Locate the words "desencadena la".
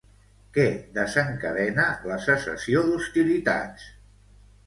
0.95-2.17